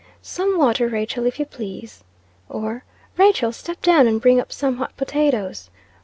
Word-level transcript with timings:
"Some 0.23 0.57
water, 0.57 0.87
Rachael, 0.87 1.27
if 1.27 1.37
you 1.37 1.45
please." 1.45 2.03
Or, 2.49 2.83
"Rachael, 3.17 3.51
step 3.51 3.83
down 3.83 4.07
and, 4.07 4.19
bring 4.19 4.39
up 4.41 4.51
some 4.51 4.77
hot 4.77 4.97
potatoes." 4.97 5.69